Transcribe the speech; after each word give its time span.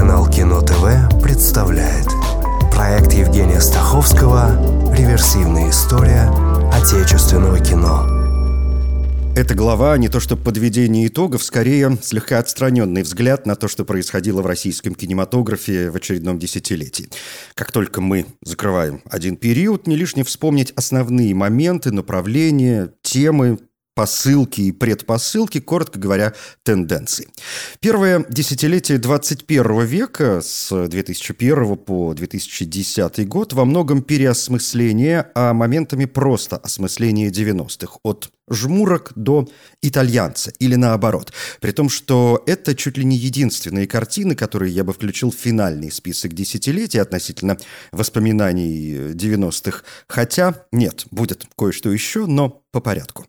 Телеканал 0.00 0.30
Кино 0.30 0.62
ТВ 0.62 1.22
представляет 1.22 2.06
Проект 2.72 3.12
Евгения 3.12 3.60
Стаховского 3.60 4.94
«Реверсивная 4.96 5.68
история 5.68 6.22
отечественного 6.72 7.60
кино» 7.60 8.06
Эта 9.36 9.54
глава 9.54 9.98
не 9.98 10.08
то 10.08 10.18
что 10.18 10.38
подведение 10.38 11.06
итогов, 11.06 11.44
скорее 11.44 11.98
слегка 12.02 12.38
отстраненный 12.38 13.02
взгляд 13.02 13.44
на 13.44 13.56
то, 13.56 13.68
что 13.68 13.84
происходило 13.84 14.40
в 14.40 14.46
российском 14.46 14.94
кинематографе 14.94 15.90
в 15.90 15.96
очередном 15.96 16.38
десятилетии. 16.38 17.10
Как 17.54 17.70
только 17.70 18.00
мы 18.00 18.24
закрываем 18.42 19.02
один 19.04 19.36
период, 19.36 19.86
не 19.86 19.96
лишне 19.96 20.24
вспомнить 20.24 20.72
основные 20.76 21.34
моменты, 21.34 21.92
направления, 21.92 22.94
темы, 23.02 23.58
посылки 23.94 24.62
и 24.62 24.72
предпосылки, 24.72 25.60
коротко 25.60 25.98
говоря, 25.98 26.34
тенденции. 26.62 27.28
Первое 27.80 28.24
десятилетие 28.28 28.98
21 28.98 29.84
века 29.84 30.40
с 30.42 30.88
2001 30.88 31.76
по 31.76 32.14
2010 32.14 33.28
год 33.28 33.52
во 33.52 33.64
многом 33.64 34.02
переосмысление, 34.02 35.26
а 35.34 35.52
моментами 35.52 36.04
просто 36.04 36.56
осмысление 36.56 37.28
90-х 37.30 37.98
от 38.02 38.30
жмурок 38.50 39.12
до 39.14 39.48
итальянца 39.82 40.52
или 40.58 40.74
наоборот. 40.74 41.32
При 41.60 41.72
том, 41.72 41.88
что 41.88 42.42
это 42.46 42.74
чуть 42.74 42.98
ли 42.98 43.04
не 43.04 43.16
единственные 43.16 43.86
картины, 43.86 44.34
которые 44.34 44.72
я 44.72 44.84
бы 44.84 44.92
включил 44.92 45.30
в 45.30 45.36
финальный 45.36 45.90
список 45.90 46.32
десятилетий 46.32 46.98
относительно 46.98 47.56
воспоминаний 47.92 49.12
90-х. 49.12 49.82
Хотя, 50.08 50.66
нет, 50.72 51.06
будет 51.10 51.46
кое-что 51.56 51.90
еще, 51.90 52.26
но 52.26 52.62
по 52.72 52.80
порядку. 52.80 53.26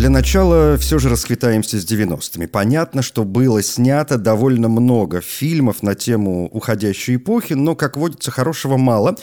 Для 0.00 0.08
начала 0.08 0.78
все 0.78 0.98
же 0.98 1.10
расквитаемся 1.10 1.78
с 1.78 1.84
90-ми. 1.84 2.46
Понятно, 2.46 3.02
что 3.02 3.22
было 3.22 3.62
снято 3.62 4.16
довольно 4.16 4.70
много 4.70 5.20
фильмов 5.20 5.82
на 5.82 5.94
тему 5.94 6.48
уходящей 6.50 7.16
эпохи, 7.16 7.52
но, 7.52 7.76
как 7.76 7.98
водится, 7.98 8.30
хорошего 8.30 8.78
мало. 8.78 9.16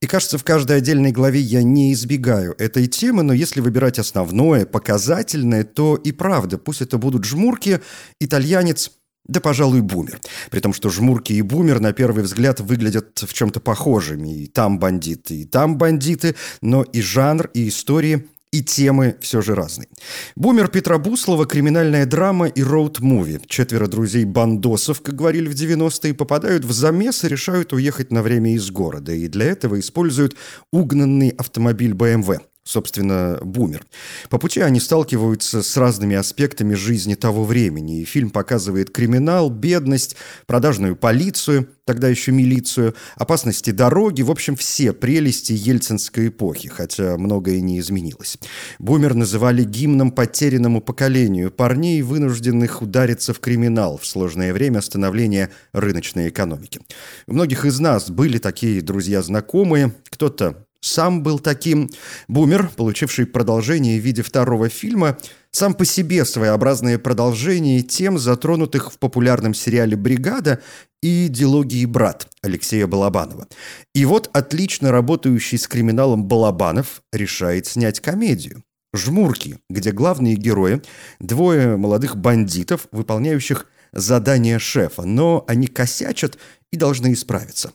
И, 0.00 0.06
кажется, 0.06 0.38
в 0.38 0.42
каждой 0.42 0.78
отдельной 0.78 1.12
главе 1.12 1.38
я 1.38 1.62
не 1.62 1.92
избегаю 1.92 2.54
этой 2.58 2.86
темы, 2.86 3.22
но 3.22 3.34
если 3.34 3.60
выбирать 3.60 3.98
основное, 3.98 4.64
показательное, 4.64 5.64
то 5.64 5.96
и 5.96 6.12
правда, 6.12 6.56
пусть 6.56 6.80
это 6.80 6.96
будут 6.96 7.26
жмурки, 7.26 7.80
итальянец– 8.18 8.90
да, 9.26 9.38
пожалуй, 9.38 9.82
бумер. 9.82 10.18
При 10.50 10.58
том, 10.58 10.72
что 10.72 10.88
жмурки 10.88 11.32
и 11.32 11.42
бумер 11.42 11.78
на 11.78 11.92
первый 11.92 12.24
взгляд 12.24 12.58
выглядят 12.58 13.22
в 13.22 13.32
чем-то 13.32 13.60
похожими. 13.60 14.42
И 14.42 14.46
там 14.48 14.80
бандиты, 14.80 15.42
и 15.42 15.44
там 15.44 15.78
бандиты, 15.78 16.34
но 16.60 16.82
и 16.82 17.00
жанр, 17.00 17.48
и 17.54 17.68
истории 17.68 18.26
и 18.52 18.62
темы 18.62 19.16
все 19.20 19.40
же 19.40 19.54
разные. 19.54 19.88
«Бумер» 20.36 20.68
Петра 20.68 20.98
Буслова– 20.98 21.46
криминальная 21.46 22.06
драма 22.06 22.46
и 22.46 22.62
роуд-муви. 22.62 23.40
Четверо 23.48 23.86
друзей-бандосов, 23.86 25.00
как 25.00 25.16
говорили 25.16 25.48
в 25.48 25.54
90-е, 25.54 26.14
попадают 26.14 26.64
в 26.64 26.72
замес 26.72 27.24
и 27.24 27.28
решают 27.28 27.72
уехать 27.72 28.12
на 28.12 28.22
время 28.22 28.54
из 28.54 28.70
города. 28.70 29.12
И 29.12 29.26
для 29.28 29.46
этого 29.46 29.80
используют 29.80 30.36
угнанный 30.70 31.30
автомобиль 31.30 31.92
BMW– 31.92 32.40
собственно, 32.64 33.38
бумер. 33.42 33.84
По 34.30 34.38
пути 34.38 34.60
они 34.60 34.80
сталкиваются 34.80 35.62
с 35.62 35.76
разными 35.76 36.16
аспектами 36.16 36.74
жизни 36.74 37.14
того 37.14 37.44
времени. 37.44 38.00
И 38.00 38.04
фильм 38.04 38.30
показывает 38.30 38.90
криминал, 38.90 39.50
бедность, 39.50 40.16
продажную 40.46 40.96
полицию, 40.96 41.68
тогда 41.84 42.08
еще 42.08 42.30
милицию, 42.32 42.94
опасности 43.16 43.70
дороги, 43.70 44.22
в 44.22 44.30
общем, 44.30 44.56
все 44.56 44.92
прелести 44.92 45.52
ельцинской 45.52 46.28
эпохи, 46.28 46.68
хотя 46.68 47.16
многое 47.18 47.60
не 47.60 47.80
изменилось. 47.80 48.38
Бумер 48.78 49.14
называли 49.14 49.64
гимном 49.64 50.12
потерянному 50.12 50.80
поколению 50.80 51.50
парней, 51.50 52.02
вынужденных 52.02 52.82
удариться 52.82 53.34
в 53.34 53.40
криминал 53.40 53.98
в 53.98 54.06
сложное 54.06 54.52
время 54.52 54.80
становления 54.80 55.50
рыночной 55.72 56.28
экономики. 56.28 56.80
У 57.26 57.34
многих 57.34 57.64
из 57.64 57.80
нас 57.80 58.10
были 58.10 58.38
такие 58.38 58.80
друзья-знакомые, 58.82 59.92
кто-то 60.10 60.66
сам 60.82 61.22
был 61.22 61.38
таким. 61.38 61.88
Бумер, 62.28 62.68
получивший 62.76 63.24
продолжение 63.24 63.98
в 63.98 64.04
виде 64.04 64.22
второго 64.22 64.68
фильма, 64.68 65.16
сам 65.52 65.74
по 65.74 65.84
себе 65.84 66.24
своеобразное 66.24 66.98
продолжение 66.98 67.82
тем, 67.82 68.18
затронутых 68.18 68.92
в 68.92 68.98
популярном 68.98 69.54
сериале 69.54 69.96
«Бригада» 69.96 70.60
и 71.00 71.28
«Дилогии 71.28 71.86
брат» 71.86 72.28
Алексея 72.42 72.86
Балабанова. 72.86 73.46
И 73.94 74.04
вот 74.04 74.28
отлично 74.32 74.90
работающий 74.90 75.56
с 75.56 75.68
криминалом 75.68 76.24
Балабанов 76.24 77.02
решает 77.12 77.66
снять 77.66 78.00
комедию. 78.00 78.64
«Жмурки», 78.94 79.58
где 79.70 79.92
главные 79.92 80.34
герои– 80.34 80.82
двое 81.20 81.76
молодых 81.76 82.16
бандитов, 82.16 82.88
выполняющих 82.92 83.66
задание 83.92 84.58
шефа, 84.58 85.02
но 85.02 85.44
они 85.46 85.66
косячат 85.66 86.38
и 86.72 86.76
должны 86.76 87.12
исправиться. 87.12 87.72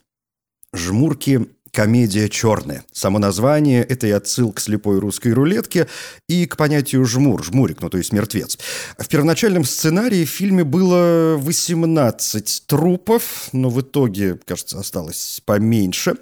«Жмурки» 0.74 1.48
комедия 1.72 2.30
черная. 2.30 2.84
Само 2.92 3.20
название– 3.20 3.84
это 3.90 4.08
и 4.08 4.12
отсыл 4.12 4.52
к 4.52 4.60
слепой 4.60 5.00
русской 5.00 5.34
рулетке 5.34 5.88
и 6.28 6.46
к 6.46 6.58
понятию 6.58 7.06
«жмур», 7.06 7.44
«жмурик», 7.44 7.82
ну 7.82 7.90
то 7.90 7.98
есть 7.98 8.14
мертвец. 8.14 8.58
В 8.98 9.08
первоначальном 9.08 9.64
сценарии 9.64 10.26
в 10.26 10.30
фильме 10.30 10.64
было 10.64 11.36
18 11.38 12.64
трупов, 12.66 13.50
но 13.52 13.70
в 13.70 13.82
итоге, 13.82 14.40
кажется, 14.46 14.80
осталось 14.80 15.42
поменьше. 15.46 16.16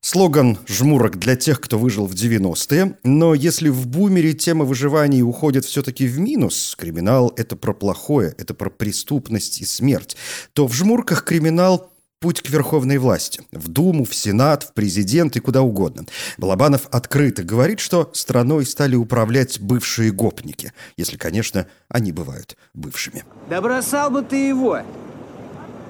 Слоган 0.00 0.58
«Жмурок» 0.68 1.16
для 1.16 1.34
тех, 1.34 1.62
кто 1.62 1.78
выжил 1.78 2.04
в 2.04 2.12
90-е. 2.12 2.98
Но 3.04 3.32
если 3.32 3.70
в 3.70 3.86
«Бумере» 3.86 4.34
тема 4.34 4.66
выживания 4.66 5.22
уходит 5.22 5.64
все-таки 5.64 6.06
в 6.06 6.18
минус, 6.18 6.76
криминал– 6.78 7.32
это 7.38 7.56
про 7.56 7.72
плохое, 7.72 8.34
это 8.36 8.52
про 8.52 8.68
преступность 8.68 9.62
и 9.62 9.64
смерть, 9.64 10.14
то 10.52 10.66
в 10.66 10.74
«Жмурках» 10.74 11.24
криминал– 11.24 11.90
путь 12.24 12.40
к 12.40 12.48
верховной 12.48 12.96
власти. 12.96 13.42
В 13.52 13.68
Думу, 13.68 14.06
в 14.06 14.14
Сенат, 14.14 14.62
в 14.62 14.72
президент 14.72 15.36
и 15.36 15.40
куда 15.40 15.60
угодно. 15.60 16.06
Балабанов 16.38 16.88
открыто 16.90 17.42
говорит, 17.42 17.80
что 17.80 18.08
страной 18.14 18.64
стали 18.64 18.96
управлять 18.96 19.60
бывшие 19.60 20.10
гопники. 20.10 20.72
Если, 20.96 21.18
конечно, 21.18 21.66
они 21.90 22.12
бывают 22.12 22.56
бывшими. 22.72 23.24
Да 23.50 23.60
бросал 23.60 24.10
бы 24.10 24.22
ты 24.22 24.48
его. 24.48 24.78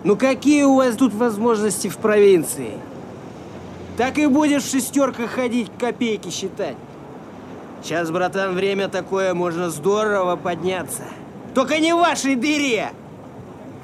Ну 0.02 0.16
какие 0.16 0.64
у 0.64 0.74
вас 0.74 0.96
тут 0.96 1.14
возможности 1.14 1.86
в 1.86 1.98
провинции? 1.98 2.72
Так 3.96 4.18
и 4.18 4.26
будешь 4.26 4.64
в 4.64 4.70
шестерках 4.72 5.30
ходить, 5.30 5.70
копейки 5.78 6.30
считать. 6.30 6.76
Сейчас, 7.80 8.10
братан, 8.10 8.56
время 8.56 8.88
такое, 8.88 9.34
можно 9.34 9.70
здорово 9.70 10.34
подняться. 10.34 11.04
Только 11.54 11.78
не 11.78 11.94
в 11.94 11.98
вашей 11.98 12.34
дыре! 12.34 12.90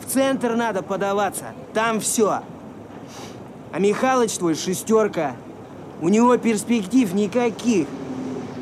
В 0.04 0.10
центр 0.12 0.54
надо 0.56 0.82
подаваться, 0.82 1.52
там 1.74 2.00
все. 2.00 2.42
А 3.72 3.78
Михалыч 3.78 4.32
твой 4.32 4.54
шестерка, 4.54 5.36
у 6.00 6.08
него 6.08 6.36
перспектив 6.36 7.12
никаких. 7.14 7.86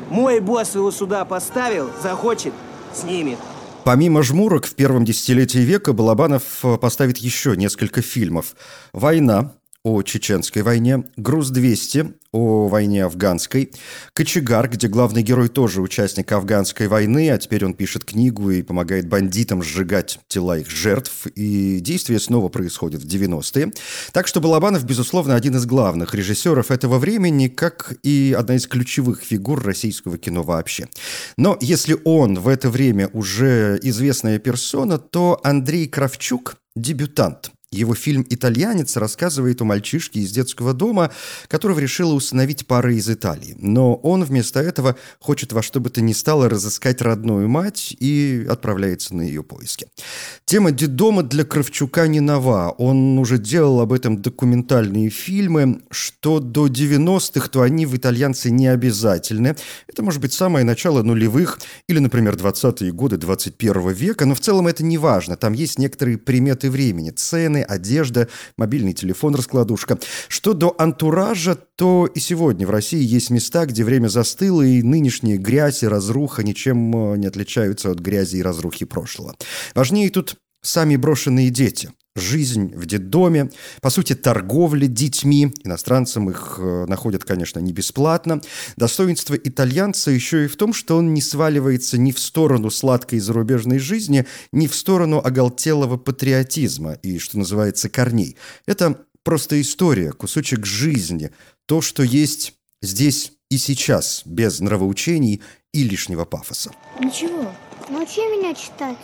Мой 0.09 0.39
босс 0.39 0.75
его 0.75 0.91
сюда 0.91 1.25
поставил, 1.25 1.89
захочет, 2.01 2.53
снимет. 2.93 3.37
Помимо 3.85 4.21
«Жмурок» 4.21 4.65
в 4.65 4.75
первом 4.75 5.05
десятилетии 5.05 5.59
века 5.59 5.93
Балабанов 5.93 6.43
поставит 6.81 7.17
еще 7.17 7.55
несколько 7.55 8.01
фильмов. 8.01 8.55
«Война», 8.93 9.53
о 9.83 10.01
Чеченской 10.01 10.61
войне, 10.61 11.05
«Груз-200» 11.15 12.13
о 12.31 12.67
войне 12.67 13.05
афганской, 13.05 13.71
«Кочегар», 14.13 14.69
где 14.69 14.87
главный 14.87 15.23
герой 15.23 15.47
тоже 15.47 15.81
участник 15.81 16.31
афганской 16.31 16.87
войны, 16.87 17.31
а 17.31 17.37
теперь 17.37 17.65
он 17.65 17.73
пишет 17.73 18.03
книгу 18.05 18.51
и 18.51 18.61
помогает 18.61 19.07
бандитам 19.07 19.63
сжигать 19.63 20.19
тела 20.27 20.59
их 20.59 20.69
жертв, 20.69 21.27
и 21.27 21.79
действие 21.79 22.19
снова 22.19 22.49
происходит 22.49 23.01
в 23.01 23.07
90-е. 23.07 23.71
Так 24.11 24.27
что 24.27 24.41
Балабанов, 24.41 24.83
безусловно, 24.83 25.35
один 25.35 25.55
из 25.55 25.65
главных 25.65 26.13
режиссеров 26.13 26.71
этого 26.71 26.99
времени, 26.99 27.47
как 27.47 27.93
и 28.03 28.35
одна 28.37 28.57
из 28.57 28.67
ключевых 28.67 29.23
фигур 29.23 29.63
российского 29.63 30.17
кино 30.17 30.43
вообще. 30.43 30.87
Но 31.37 31.57
если 31.61 31.97
он 32.03 32.35
в 32.39 32.47
это 32.47 32.69
время 32.69 33.09
уже 33.13 33.79
известная 33.81 34.39
персона, 34.39 34.97
то 34.97 35.39
Андрей 35.43 35.87
Кравчук– 35.87 36.57
дебютант– 36.75 37.51
его 37.71 37.93
фильм 37.93 38.25
«Итальянец» 38.27 38.97
рассказывает 38.97 39.61
о 39.61 39.65
мальчишке 39.65 40.21
из 40.21 40.31
детского 40.31 40.73
дома, 40.73 41.11
которого 41.47 41.77
решила 41.79 42.13
установить 42.13 42.65
пара 42.65 42.93
из 42.93 43.07
Италии. 43.09 43.55
Но 43.59 43.93
он 43.95 44.23
вместо 44.23 44.59
этого 44.59 44.95
хочет 45.19 45.53
во 45.53 45.61
что 45.61 45.79
бы 45.79 45.91
то 45.91 46.01
ни 46.01 46.13
стало 46.13 46.49
разыскать 46.49 47.01
родную 47.01 47.47
мать 47.47 47.95
и 47.99 48.45
отправляется 48.49 49.15
на 49.15 49.21
ее 49.21 49.43
поиски. 49.43 49.87
Тема 50.45 50.71
детдома 50.71 51.21
для 51.21 51.43
Кравчука 51.43 52.07
не 52.07 52.21
нова. 52.21 52.73
Он 52.77 53.19
уже 53.19 53.37
делал 53.37 53.81
об 53.81 53.93
этом 53.93 54.19
документальные 54.19 55.11
фильмы. 55.11 55.81
Что 55.91 56.39
до 56.39 56.67
90-х, 56.67 57.49
то 57.49 57.61
они 57.61 57.85
в 57.85 57.95
«Итальянце» 57.95 58.49
не 58.49 58.67
обязательны. 58.67 59.55
Это 59.87 60.01
может 60.01 60.21
быть 60.21 60.33
самое 60.33 60.65
начало 60.65 61.03
нулевых 61.03 61.59
или, 61.87 61.99
например, 61.99 62.33
20-е 62.35 62.91
годы 62.91 63.17
21 63.17 63.89
века, 63.91 64.25
но 64.25 64.33
в 64.33 64.39
целом 64.39 64.67
это 64.67 64.83
не 64.83 64.97
важно. 64.97 65.37
Там 65.37 65.53
есть 65.53 65.77
некоторые 65.77 66.17
приметы 66.17 66.71
времени, 66.71 67.11
цены, 67.11 67.58
стены, 67.59 67.63
одежда, 67.63 68.27
мобильный 68.57 68.93
телефон, 68.93 69.35
раскладушка. 69.35 69.99
Что 70.27 70.53
до 70.53 70.75
антуража, 70.77 71.55
то 71.75 72.07
и 72.07 72.19
сегодня 72.19 72.67
в 72.67 72.69
России 72.69 73.01
есть 73.01 73.29
места, 73.29 73.65
где 73.65 73.83
время 73.83 74.07
застыло, 74.07 74.61
и 74.61 74.81
нынешняя 74.81 75.37
грязь 75.37 75.83
и 75.83 75.87
разруха 75.87 76.43
ничем 76.43 77.13
э, 77.13 77.17
не 77.17 77.27
отличаются 77.27 77.91
от 77.91 77.99
грязи 77.99 78.37
и 78.37 78.43
разрухи 78.43 78.85
прошлого. 78.85 79.35
Важнее 79.75 80.09
тут 80.09 80.35
сами 80.61 80.95
брошенные 80.95 81.49
дети– 81.49 81.91
жизнь 82.19 82.73
в 82.75 82.85
детдоме, 82.85 83.49
по 83.81 83.89
сути, 83.89 84.13
торговля 84.13 84.87
детьми. 84.87 85.53
Иностранцам 85.63 86.29
их 86.29 86.57
э, 86.59 86.85
находят, 86.85 87.23
конечно, 87.23 87.59
не 87.59 87.73
бесплатно. 87.73 88.41
Достоинство 88.77 89.35
итальянца 89.35 90.11
еще 90.11 90.45
и 90.45 90.47
в 90.47 90.55
том, 90.55 90.73
что 90.73 90.97
он 90.97 91.13
не 91.13 91.21
сваливается 91.21 91.97
ни 91.97 92.11
в 92.11 92.19
сторону 92.19 92.69
сладкой 92.69 93.19
зарубежной 93.19 93.79
жизни, 93.79 94.25
ни 94.51 94.67
в 94.67 94.75
сторону 94.75 95.19
оголтелого 95.19 95.97
патриотизма 95.97 96.93
и, 96.93 97.19
что 97.19 97.37
называется, 97.37 97.89
корней. 97.89 98.35
Это 98.65 98.99
просто 99.23 99.59
история, 99.61 100.11
кусочек 100.11 100.65
жизни, 100.65 101.31
то, 101.65 101.81
что 101.81 102.03
есть 102.03 102.53
здесь 102.81 103.33
и 103.49 103.57
сейчас, 103.57 104.21
без 104.25 104.59
нравоучений 104.59 105.41
и 105.73 105.83
лишнего 105.83 106.25
пафоса. 106.25 106.71
Ничего, 106.99 107.51
научи 107.89 108.21
меня 108.21 108.53
читать. 108.53 108.97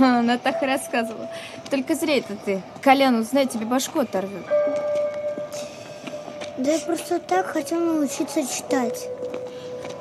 Она 0.20 0.38
так 0.38 0.62
и 0.62 0.66
рассказывала. 0.66 1.28
Только 1.68 1.94
зря 1.94 2.18
это 2.18 2.34
ты. 2.36 2.62
Колян 2.80 3.16
узнает, 3.16 3.50
тебе 3.50 3.66
башку 3.66 4.00
оторвет. 4.00 4.44
Да 6.58 6.70
я 6.70 6.78
просто 6.80 7.18
так 7.18 7.46
хотел 7.46 7.80
научиться 7.80 8.42
читать. 8.42 9.08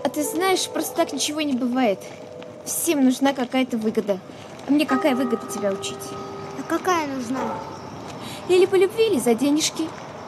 А 0.04 0.10
ты 0.10 0.24
знаешь, 0.24 0.68
просто 0.69 0.96
так 0.96 1.13
ничего 1.13 1.42
не 1.42 1.54
бывает. 1.54 2.00
Всем 2.66 3.04
нужна 3.04 3.34
какая-то 3.34 3.78
выгода. 3.78 4.19
А 4.68 4.72
мне 4.72 4.86
какая 4.86 5.16
выгода 5.16 5.46
тебя 5.48 5.72
учить? 5.72 5.98
А 6.57 6.63
какая 6.69 7.07
нужна? 7.07 7.40
Или 8.48 8.66
по 8.66 8.75
любви, 8.75 9.07
или 9.07 9.19
за 9.19 9.36
денежки. 9.36 9.88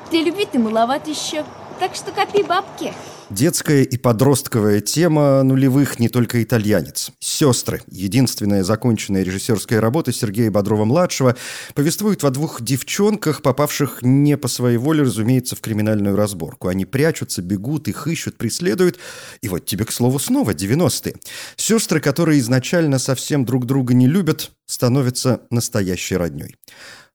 Для 0.10 0.22
любви 0.22 0.46
ты 0.46 0.60
маловат 0.60 1.08
еще. 1.08 1.46
Так 1.82 1.96
что 1.96 2.12
копи 2.12 2.44
бабки. 2.44 2.94
Детская 3.32 3.82
и 3.82 3.98
подростковая 3.98 4.82
тема 4.82 5.42
нулевых 5.42 5.98
не 5.98 6.10
только 6.10 6.44
итальянец. 6.44 7.10
«Сестры»— 7.18 7.82
единственная 7.88 8.64
законченная 8.64 9.24
режиссерская 9.24 9.82
работа 9.82 10.12
Сергея 10.12 10.52
Бодрова-младшего, 10.52 11.36
повествует 11.74 12.24
о 12.24 12.30
двух 12.30 12.62
девчонках, 12.62 13.42
попавших 13.42 14.04
не 14.04 14.38
по 14.38 14.48
своей 14.48 14.78
воле, 14.78 15.02
разумеется, 15.02 15.56
в 15.56 15.62
криминальную 15.62 16.16
разборку. 16.16 16.68
Они 16.68 16.86
прячутся, 16.86 17.42
бегут, 17.42 17.88
их 17.88 18.06
ищут, 18.06 18.38
преследуют. 18.38 19.00
И 19.42 19.50
вот 19.50 19.66
тебе, 19.66 19.86
к 19.86 19.92
слову, 19.92 20.20
снова 20.20 20.52
90-е. 20.52 21.16
Сестры, 21.56 22.00
которые 22.00 22.42
изначально 22.42 23.00
совсем 23.00 23.44
друг 23.44 23.66
друга 23.66 23.96
не 23.96 24.06
любят, 24.06 24.52
становятся 24.68 25.42
настоящей 25.50 26.18
родней. 26.18 26.56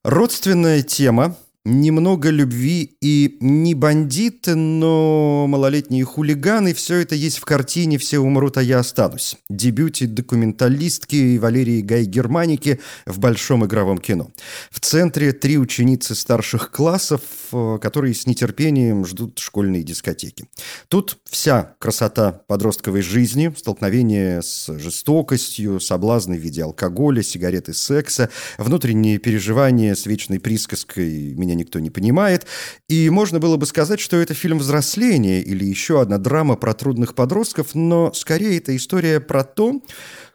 Родственная 0.02 0.82
тема, 0.82 1.36
немного 1.66 2.30
любви 2.30 2.96
и 3.00 3.36
не 3.40 3.74
бандиты, 3.74 4.54
но 4.54 5.46
малолетние 5.48 6.04
хулиганы. 6.04 6.72
Все 6.72 6.98
это 6.98 7.16
есть 7.16 7.38
в 7.38 7.44
картине 7.44 7.98
«Все 7.98 8.20
умрут, 8.20 8.56
а 8.56 8.62
я 8.62 8.78
останусь». 8.78 9.36
Дебюте 9.50 10.06
документалистки 10.06 11.38
Валерии 11.38 11.80
Гай-Германики 11.80 12.80
в 13.04 13.18
большом 13.18 13.66
игровом 13.66 13.98
кино. 13.98 14.30
В 14.70 14.78
центре 14.78 15.32
три 15.32 15.58
ученицы 15.58 16.14
старших 16.14 16.70
классов, 16.70 17.22
э, 17.52 17.78
которые 17.82 18.14
с 18.14 18.26
нетерпением 18.26 19.04
ждут 19.04 19.40
школьные 19.40 19.82
дискотеки. 19.82 20.46
Тут 20.86 21.19
вся 21.24 21.74
красота 21.80 22.42
подростковой 22.46 23.02
жизни, 23.02 23.52
столкновение 23.56 24.40
с 24.40 24.72
жестокостью, 24.78 25.80
соблазны 25.80 26.36
в 26.36 26.40
виде 26.40 26.62
алкоголя, 26.62 27.24
сигареты, 27.24 27.74
секса, 27.74 28.30
внутренние 28.56 29.19
переживания 29.19 29.96
с 29.96 30.06
вечной 30.06 30.38
присказкой 30.38 31.34
«меня 31.34 31.56
никто 31.56 31.79
не 31.79 31.91
понимает. 31.91 32.47
И 32.88 33.11
можно 33.11 33.41
было 33.41 33.56
бы 33.56 33.67
сказать, 33.67 34.00
что 34.00 34.17
это 34.17 34.35
фильм 34.35 34.58
взросления 34.58 35.41
или 35.41 35.64
еще 35.64 36.00
одна 36.00 36.19
драма 36.19 36.56
про 36.56 36.75
трудных 36.75 37.14
подростков, 37.14 37.75
но 37.75 38.12
скорее 38.12 38.58
это 38.58 38.76
история 38.76 39.20
про 39.20 39.44
то, 39.44 39.81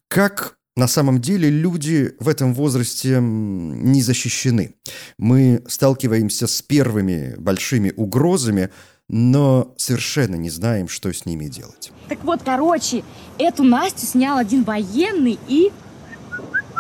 как 0.07 0.57
на 0.75 0.87
самом 0.87 1.19
деле 1.19 1.49
люди 1.49 2.15
в 2.19 2.29
этом 2.29 2.53
возрасте 2.53 3.19
не 3.21 4.01
защищены. 4.01 4.75
Мы 5.17 5.63
сталкиваемся 5.67 6.47
с 6.47 6.61
первыми 6.61 7.35
большими 7.37 7.93
угрозами, 7.95 8.69
но 9.09 9.73
совершенно 9.77 10.35
не 10.35 10.49
знаем, 10.49 10.87
что 10.87 11.13
с 11.13 11.25
ними 11.25 11.45
делать. 11.45 11.91
Так 12.07 12.23
вот, 12.23 12.41
короче, 12.43 13.03
эту 13.37 13.63
Настю 13.63 14.05
снял 14.05 14.37
один 14.37 14.63
военный 14.63 15.37
и... 15.47 15.71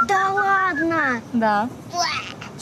Да 0.07 0.33
ладно! 0.33 1.21
Да. 1.33 1.69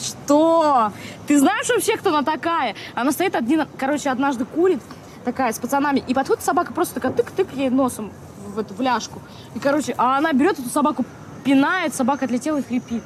Что? 0.00 0.92
Ты 1.26 1.38
знаешь 1.38 1.68
вообще, 1.68 1.96
кто 1.96 2.10
она 2.10 2.22
такая? 2.22 2.74
Она 2.94 3.12
стоит 3.12 3.34
один, 3.34 3.66
короче, 3.78 4.10
однажды 4.10 4.44
курит, 4.44 4.80
такая, 5.24 5.52
с 5.52 5.58
пацанами, 5.58 6.02
и 6.06 6.14
подходит 6.14 6.42
собака 6.42 6.72
просто 6.72 6.94
такая 6.94 7.12
тык-тык 7.12 7.54
ей 7.54 7.70
носом 7.70 8.12
в 8.46 8.58
эту 8.58 8.74
в 8.74 8.80
ляжку. 8.80 9.20
И, 9.54 9.58
короче, 9.58 9.94
а 9.98 10.18
она 10.18 10.32
берет 10.32 10.58
эту 10.58 10.68
собаку, 10.68 11.04
пинает, 11.44 11.94
собака 11.94 12.24
отлетела 12.24 12.58
и 12.58 12.62
хрипит. 12.62 13.02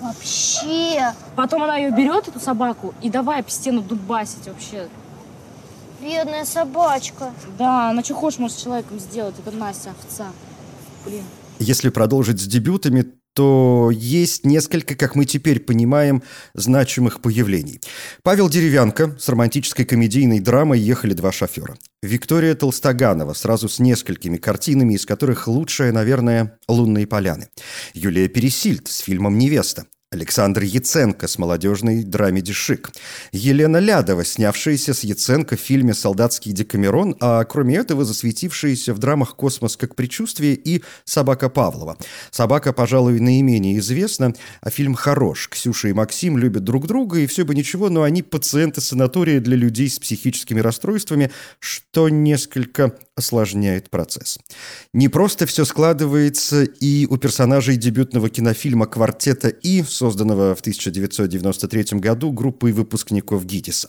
Вообще. 0.00 1.12
Потом 1.34 1.62
она 1.62 1.76
ее 1.76 1.90
берет, 1.90 2.28
эту 2.28 2.38
собаку, 2.38 2.94
и 3.02 3.08
давай 3.08 3.40
об 3.40 3.48
стену 3.48 3.80
дубасить 3.80 4.46
вообще. 4.46 4.88
Бедная 6.00 6.44
собачка. 6.44 7.32
Да, 7.58 7.90
она 7.90 8.02
что 8.02 8.14
хочешь 8.14 8.38
может 8.38 8.58
с 8.58 8.62
человеком 8.62 8.98
сделать, 8.98 9.34
это 9.38 9.56
Настя, 9.56 9.90
овца. 9.90 10.26
Блин. 11.06 11.24
Если 11.58 11.88
продолжить 11.88 12.40
с 12.40 12.46
дебютами, 12.46 13.06
то 13.36 13.90
есть 13.92 14.46
несколько, 14.46 14.94
как 14.94 15.14
мы 15.14 15.26
теперь 15.26 15.60
понимаем, 15.60 16.22
значимых 16.54 17.20
появлений. 17.20 17.82
Павел 18.22 18.48
Деревянко 18.48 19.14
с 19.20 19.28
романтической 19.28 19.84
комедийной 19.84 20.40
драмой 20.40 20.80
«Ехали 20.80 21.12
два 21.12 21.32
шофера». 21.32 21.76
Виктория 22.02 22.54
Толстоганова 22.54 23.34
сразу 23.34 23.68
с 23.68 23.78
несколькими 23.78 24.38
картинами, 24.38 24.94
из 24.94 25.04
которых 25.04 25.48
лучшая, 25.48 25.92
наверное, 25.92 26.58
«Лунные 26.66 27.06
поляны». 27.06 27.48
Юлия 27.92 28.28
Пересильд 28.28 28.88
с 28.88 29.00
фильмом 29.00 29.36
«Невеста». 29.36 29.84
Александр 30.16 30.62
Яценко 30.62 31.28
с 31.28 31.38
молодежной 31.38 32.02
драмеди 32.02 32.52
«Шик». 32.52 32.90
Елена 33.32 33.76
Лядова, 33.76 34.24
снявшаяся 34.24 34.94
с 34.94 35.04
Яценко 35.04 35.56
в 35.56 35.60
фильме 35.60 35.92
«Солдатский 35.92 36.52
Декамерон», 36.52 37.16
а 37.20 37.44
кроме 37.44 37.76
этого 37.76 38.04
засветившаяся 38.04 38.94
в 38.94 38.98
драмах 38.98 39.36
«Космос 39.36 39.76
как 39.76 39.94
предчувствие» 39.94 40.54
и 40.54 40.82
«Собака 41.04 41.50
Павлова». 41.50 41.98
«Собака», 42.30 42.72
пожалуй, 42.72 43.20
наименее 43.20 43.78
известна, 43.78 44.32
а 44.62 44.70
фильм 44.70 44.94
хорош. 44.94 45.48
Ксюша 45.48 45.88
и 45.88 45.92
Максим 45.92 46.38
любят 46.38 46.64
друг 46.64 46.86
друга, 46.86 47.18
и 47.18 47.26
все 47.26 47.44
бы 47.44 47.54
ничего, 47.54 47.90
но 47.90 48.02
они 48.02 48.22
пациенты 48.22 48.80
санатория 48.80 49.40
для 49.40 49.56
людей 49.56 49.90
с 49.90 49.98
психическими 49.98 50.60
расстройствами, 50.60 51.30
что 51.60 52.08
несколько 52.08 52.96
осложняет 53.16 53.88
процесс. 53.88 54.38
Не 54.92 55.08
просто 55.08 55.46
все 55.46 55.64
складывается 55.64 56.64
и 56.64 57.06
у 57.06 57.16
персонажей 57.16 57.76
дебютного 57.76 58.28
кинофильма 58.28 58.86
«Квартета 58.86 59.48
И» 59.48 59.82
созданного 59.82 60.54
в 60.54 60.60
1993 60.60 61.98
году 61.98 62.30
группой 62.30 62.72
выпускников 62.72 63.46
ГИТИСа. 63.46 63.88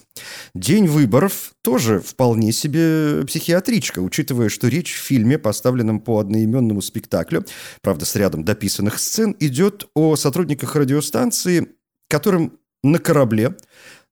День 0.56 0.88
выборов 0.88 1.52
тоже 1.62 2.00
вполне 2.00 2.54
себе 2.54 3.26
психиатричка, 3.26 4.00
учитывая, 4.00 4.48
что 4.48 4.70
речь 4.70 4.94
в 4.94 5.04
фильме, 5.04 5.38
поставленном 5.38 6.00
по 6.00 6.20
одноименному 6.20 6.82
спектаклю, 6.82 7.46
правда, 7.82 8.06
с 8.06 8.16
рядом 8.16 8.46
дописанных 8.46 8.98
сцен, 8.98 9.36
идет 9.42 9.90
о 9.94 10.16
сотрудниках 10.16 10.76
радиостанции, 10.78 11.68
которым 12.10 12.60
на 12.82 13.00
корабле 13.00 13.58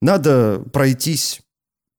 надо 0.01 0.61
пройтись 0.73 1.41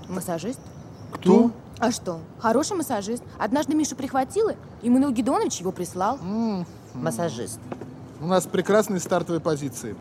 Массажист? 0.09 0.61
Кто? 1.13 1.53
А 1.79 1.93
что? 1.93 2.21
Хороший 2.39 2.77
массажист. 2.77 3.23
Однажды 3.39 3.75
Мишу 3.75 3.97
прихватила, 3.97 4.55
и 4.83 4.91
Манил 4.91 5.11
Гедонович 5.11 5.61
его 5.61 5.73
прислал. 5.73 6.19
Массажист. 6.95 7.59
У 8.21 8.27
нас 8.27 8.47
прекрасные 8.47 9.01
стартовые 9.01 9.41
позиции. 9.41 9.97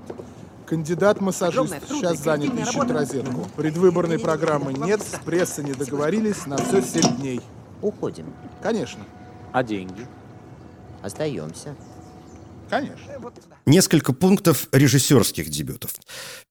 Кандидат-массажист 0.66 1.74
сейчас 1.88 2.20
занят, 2.20 2.54
ищет 2.54 2.92
розетку. 2.92 3.48
Предвыборной 3.56 4.20
программы 4.20 4.74
нет, 4.74 5.02
с 5.02 5.20
прессой 5.24 5.64
не 5.64 5.74
договорились, 5.74 6.46
на 6.46 6.58
все 6.58 6.82
7 6.82 7.18
дней. 7.18 7.42
Уходим. 7.82 8.26
Конечно. 8.62 9.04
А 9.52 9.64
деньги? 9.64 10.06
Остаемся. 11.02 11.76
Конечно. 12.70 12.98
Несколько 13.66 14.14
пунктов 14.14 14.68
режиссерских 14.72 15.50
дебютов. 15.50 15.96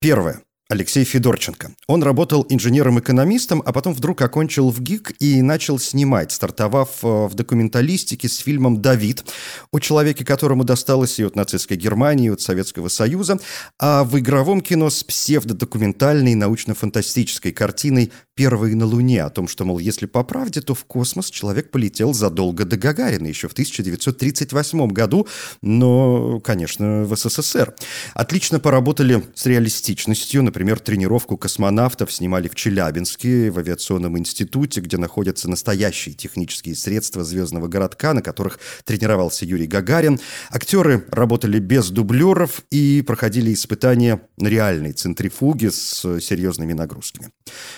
Первое. 0.00 0.40
Алексей 0.71 1.03
Федорченко. 1.05 1.71
Он 1.87 2.03
работал 2.03 2.45
инженером-экономистом, 2.47 3.63
а 3.65 3.73
потом 3.73 3.95
вдруг 3.95 4.21
окончил 4.21 4.69
в 4.69 4.83
ГИК 4.83 5.15
и 5.19 5.41
начал 5.41 5.79
снимать, 5.79 6.31
стартовав 6.31 7.03
э, 7.03 7.07
в 7.27 7.33
документалистике 7.33 8.29
с 8.29 8.37
фильмом 8.37 8.83
«Давид» 8.83 9.25
о 9.73 9.79
человеке, 9.79 10.27
которому 10.27 10.65
досталось 10.65 11.19
и 11.19 11.25
от 11.25 11.37
нацистской 11.37 11.79
Германии, 11.79 12.27
и 12.27 12.33
от 12.33 12.43
Советского 12.43 12.89
Союза, 12.89 13.41
а 13.79 14.05
в 14.05 14.19
игровом 14.19 14.61
кино 14.61 14.91
с 14.91 15.03
псевдодокументальной 15.05 16.35
научно-фантастической 16.35 17.53
картиной 17.53 18.13
«Первые 18.35 18.77
на 18.77 18.85
Луне» 18.85 19.25
о 19.25 19.31
том, 19.31 19.49
что, 19.49 19.65
мол, 19.65 19.79
если 19.79 20.05
по 20.05 20.23
правде, 20.23 20.61
то 20.61 20.75
в 20.75 20.85
космос 20.85 21.31
человек 21.31 21.71
полетел 21.71 22.13
задолго 22.13 22.67
до 22.67 22.77
Гагарина, 22.77 23.27
еще 23.27 23.49
в 23.49 23.53
1938 23.53 24.89
году, 24.89 25.27
но, 25.63 26.41
конечно, 26.41 27.05
в 27.05 27.17
СССР. 27.17 27.75
Отлично 28.13 28.61
поработали 28.61 29.25
с 29.35 29.47
реалистичностью, 29.47 30.43
например, 30.43 30.58
Например, 30.59 30.81
тренировку 30.81 31.37
космонавтов 31.37 32.12
снимали 32.12 32.49
в 32.49 32.57
Челябинске, 32.57 33.53
в 33.53 33.59
авиационном 33.61 34.19
институте, 34.19 34.81
где 34.81 34.97
находятся 34.97 35.49
настоящие 35.49 36.17
технические 36.17 36.75
средства 36.75 37.23
звездного 37.23 37.69
городка, 37.69 38.12
на 38.12 38.23
которых 38.23 38.59
тренировался 38.83 39.45
Юрий 39.45 39.69
Гагарин. 39.69 40.19
Актеры 40.50 41.05
работали 41.12 41.61
без 41.61 41.91
дублеров 41.91 42.62
и 42.73 43.05
проходили 43.07 43.55
испытания 43.55 44.21
на 44.37 44.49
реальной 44.49 44.95
центрифуге 44.95 45.71
с 45.71 46.19
серьезными 46.19 46.73
нагрузками. 46.73 47.31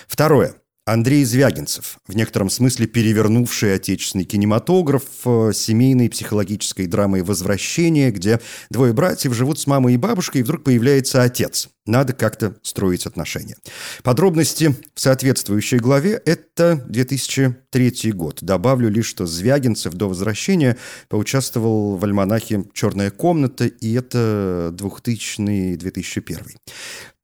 Второе. 0.07 0.55
Андрей 0.85 1.23
Звягинцев, 1.25 1.99
в 2.07 2.15
некотором 2.15 2.49
смысле 2.49 2.87
перевернувший 2.87 3.75
отечественный 3.75 4.25
кинематограф 4.25 5.03
э, 5.25 5.51
семейной 5.53 6.09
психологической 6.09 6.87
драмой 6.87 7.21
«Возвращение», 7.21 8.09
где 8.09 8.39
двое 8.71 8.91
братьев 8.91 9.35
живут 9.35 9.59
с 9.59 9.67
мамой 9.67 9.93
и 9.93 9.97
бабушкой, 9.97 10.41
и 10.41 10.43
вдруг 10.43 10.63
появляется 10.63 11.21
отец. 11.21 11.69
Надо 11.85 12.13
как-то 12.13 12.55
строить 12.63 13.05
отношения. 13.05 13.57
Подробности 14.01 14.75
в 14.95 14.99
соответствующей 14.99 15.77
главе– 15.77 16.19
это 16.25 16.83
2003 16.87 18.11
год. 18.13 18.39
Добавлю 18.41 18.89
лишь, 18.89 19.05
что 19.05 19.27
Звягинцев 19.27 19.93
до 19.93 20.09
возвращения 20.09 20.77
поучаствовал 21.09 21.95
в 21.95 22.03
альманахе 22.03 22.65
«Черная 22.73 23.11
комната», 23.11 23.67
и 23.67 23.93
это 23.93 24.73
2000-2001. 24.75 26.57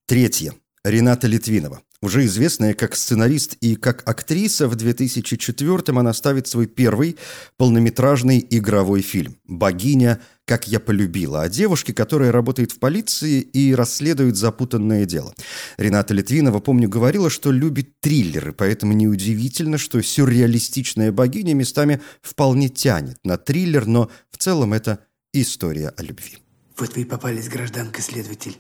Третье. 0.06 0.54
Рената 0.84 1.28
Литвинова. 1.28 1.82
Уже 2.00 2.26
известная 2.26 2.76
как 2.76 2.96
сценарист 2.96 3.56
и 3.60 3.76
как 3.76 4.08
актриса, 4.08 4.68
в 4.68 4.76
2004-м 4.76 5.98
она 5.98 6.14
ставит 6.14 6.48
свой 6.48 6.68
первый 6.68 7.18
полнометражный 7.58 8.46
игровой 8.52 9.02
фильм 9.02 9.38
«Богиня. 9.46 10.22
Как 10.46 10.68
я 10.68 10.80
полюбила» 10.80 11.42
о 11.42 11.50
девушке, 11.50 11.94
которая 11.94 12.32
работает 12.32 12.72
в 12.72 12.80
полиции 12.80 13.42
и 13.42 13.74
расследует 13.74 14.38
запутанное 14.38 15.06
дело. 15.06 15.34
Рената 15.78 16.14
Литвинова, 16.14 16.60
помню, 16.60 16.88
говорила, 16.88 17.32
что 17.32 17.52
любит 17.52 18.00
триллеры, 18.00 18.54
поэтому 18.54 18.94
неудивительно, 18.94 19.80
что 19.80 20.02
сюрреалистичная 20.02 21.12
богиня 21.12 21.56
местами 21.56 22.00
вполне 22.22 22.70
тянет 22.70 23.18
на 23.24 23.38
триллер, 23.38 23.88
но 23.88 24.12
в 24.30 24.38
целом 24.38 24.74
это 24.74 25.00
история 25.34 25.90
о 25.90 26.04
любви. 26.04 26.38
Вот 26.78 26.96
вы 26.96 27.02
и 27.02 27.06
попались, 27.06 27.50
гражданка-следователь. 27.50 28.56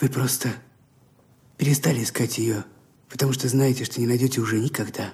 Вы 0.00 0.08
просто 0.08 0.50
перестали 1.62 2.02
искать 2.02 2.38
ее, 2.38 2.64
потому 3.08 3.32
что 3.32 3.46
знаете, 3.46 3.84
что 3.84 4.00
не 4.00 4.08
найдете 4.08 4.40
уже 4.40 4.58
никогда. 4.58 5.12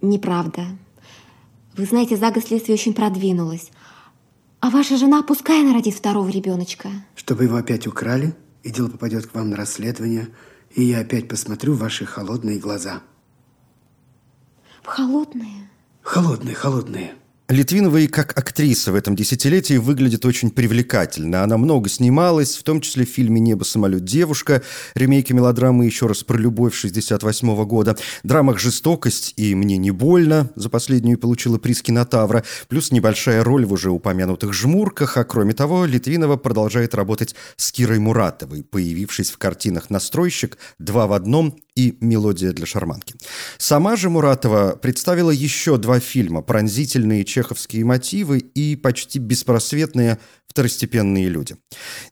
Неправда. 0.00 0.68
Вы 1.76 1.84
знаете, 1.84 2.16
за 2.16 2.30
год 2.30 2.42
следствие 2.42 2.76
очень 2.76 2.94
продвинулось. 2.94 3.70
А 4.60 4.70
ваша 4.70 4.96
жена 4.96 5.22
пускай 5.22 5.60
она 5.60 5.74
родит 5.74 5.94
второго 5.94 6.30
ребеночка. 6.30 6.88
Чтобы 7.14 7.44
его 7.44 7.56
опять 7.56 7.86
украли, 7.86 8.34
и 8.62 8.70
дело 8.70 8.88
попадет 8.88 9.26
к 9.26 9.34
вам 9.34 9.50
на 9.50 9.56
расследование, 9.56 10.30
и 10.70 10.82
я 10.82 11.00
опять 11.00 11.28
посмотрю 11.28 11.74
в 11.74 11.80
ваши 11.80 12.06
холодные 12.06 12.58
глаза. 12.58 13.02
В 14.82 14.86
холодные? 14.86 15.68
Холодные, 16.00 16.54
холодные. 16.54 17.14
Литвинова 17.52 17.98
и 17.98 18.06
как 18.06 18.38
актриса 18.38 18.92
в 18.92 18.94
этом 18.94 19.14
десятилетии 19.14 19.74
выглядит 19.74 20.24
очень 20.24 20.50
привлекательно. 20.50 21.42
Она 21.42 21.58
много 21.58 21.90
снималась, 21.90 22.56
в 22.56 22.62
том 22.62 22.80
числе 22.80 23.04
в 23.04 23.10
фильме 23.10 23.42
«Небо, 23.42 23.64
самолет, 23.64 24.04
девушка», 24.04 24.62
ремейке 24.94 25.34
мелодрамы 25.34 25.84
«Еще 25.84 26.06
раз 26.06 26.22
про 26.22 26.38
любовь» 26.38 26.74
68 26.74 27.64
года, 27.66 27.98
драмах 28.22 28.58
«Жестокость» 28.58 29.34
и 29.36 29.54
«Мне 29.54 29.76
не 29.76 29.90
больно» 29.90 30.50
за 30.56 30.70
последнюю 30.70 31.18
получила 31.18 31.58
приз 31.58 31.82
кинотавра, 31.82 32.42
плюс 32.68 32.90
небольшая 32.90 33.44
роль 33.44 33.66
в 33.66 33.74
уже 33.74 33.90
упомянутых 33.90 34.54
«Жмурках», 34.54 35.18
а 35.18 35.24
кроме 35.24 35.52
того, 35.52 35.84
Литвинова 35.84 36.38
продолжает 36.38 36.94
работать 36.94 37.34
с 37.56 37.70
Кирой 37.70 37.98
Муратовой, 37.98 38.62
появившись 38.62 39.30
в 39.30 39.36
картинах 39.36 39.90
«Настройщик», 39.90 40.56
«Два 40.78 41.06
в 41.06 41.12
одном» 41.12 41.58
и 41.74 41.96
«Мелодия 42.00 42.52
для 42.52 42.66
шарманки». 42.66 43.14
Сама 43.58 43.96
же 43.96 44.10
Муратова 44.10 44.76
представила 44.80 45.30
еще 45.30 45.78
два 45.78 46.00
фильма 46.00 46.42
«Пронзительные 46.42 47.24
чеховские 47.42 47.84
мотивы» 47.84 48.38
и 48.38 48.76
«Почти 48.76 49.18
беспросветные 49.18 50.18
второстепенные 50.46 51.28
люди». 51.28 51.56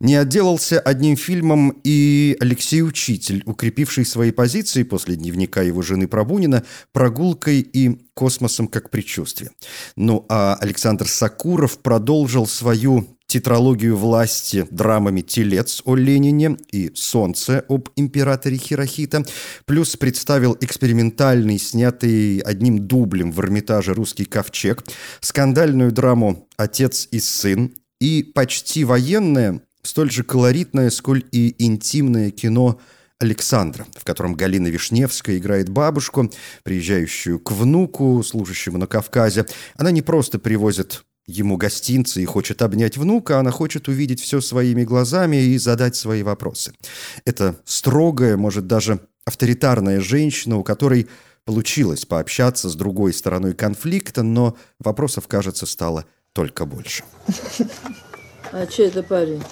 Не 0.00 0.16
отделался 0.16 0.80
одним 0.80 1.16
фильмом 1.16 1.80
и 1.84 2.37
Алексей 2.40 2.82
Учитель, 2.82 3.42
укрепивший 3.46 4.04
свои 4.04 4.32
позиции 4.32 4.82
после 4.82 5.16
дневника 5.16 5.62
его 5.62 5.82
жены 5.82 6.08
Пробунина 6.08 6.64
«Прогулкой» 6.92 7.60
и 7.60 8.00
«Космосом 8.14 8.66
как 8.66 8.90
предчувствие». 8.90 9.50
Ну 9.96 10.26
а 10.28 10.56
Александр 10.60 11.06
Сакуров 11.06 11.78
продолжил 11.78 12.46
свою 12.46 13.19
тетралогию 13.30 13.96
власти 13.96 14.66
драмами 14.72 15.20
«Телец» 15.20 15.82
о 15.84 15.94
Ленине 15.94 16.56
и 16.72 16.90
«Солнце» 16.96 17.64
об 17.68 17.88
императоре 17.94 18.56
Хирохита, 18.56 19.25
плюс 19.66 19.96
представил 19.96 20.56
экспериментальный, 20.60 21.58
снятый 21.58 22.40
одним 22.40 22.88
дублем 22.88 23.30
в 23.30 23.38
Эрмитаже 23.38 23.94
«Русский 23.94 24.25
ковчег», 24.25 24.84
скандальную 25.20 25.92
драму 25.92 26.49
«Отец 26.56 27.06
и 27.12 27.20
сын» 27.20 27.72
и 28.00 28.25
почти 28.25 28.82
военное, 28.82 29.62
столь 29.82 30.10
же 30.10 30.25
колоритное, 30.25 30.90
сколь 30.90 31.25
и 31.30 31.54
интимное 31.64 32.32
кино 32.32 32.80
Александра, 33.20 33.87
в 33.96 34.02
котором 34.02 34.34
Галина 34.34 34.66
Вишневская 34.66 35.38
играет 35.38 35.68
бабушку, 35.68 36.32
приезжающую 36.64 37.38
к 37.38 37.52
внуку, 37.52 38.22
служащему 38.25 38.78
на 38.78 38.88
Кавказе. 38.88 39.46
Она 39.76 39.92
не 39.92 40.02
просто 40.02 40.40
привозит 40.40 41.04
ему 41.30 41.56
гостинцы 41.56 42.22
и 42.22 42.25
хочет 42.25 42.62
обнять 42.62 42.96
внука, 42.96 43.38
она 43.38 43.50
хочет 43.50 43.88
увидеть 43.88 44.20
все 44.20 44.40
своими 44.40 44.84
глазами 44.84 45.37
и 45.37 45.58
задать 45.58 45.96
свои 45.96 46.22
вопросы. 46.22 46.72
Это 47.25 47.56
строгая, 47.64 48.37
может 48.37 48.66
даже 48.66 49.00
авторитарная 49.25 50.00
женщина, 50.00 50.58
у 50.58 50.64
которой 50.64 51.08
получилось 51.44 52.04
пообщаться 52.04 52.68
с 52.68 52.75
другой 52.75 53.12
стороной 53.12 53.54
конфликта, 53.54 54.22
но 54.22 54.56
вопросов, 54.78 55.26
кажется, 55.28 55.66
стало 55.66 56.04
только 56.32 56.64
больше. 56.66 57.04
А 58.52 58.66
че 58.66 58.87
это 58.87 59.02
парень? 59.02 59.42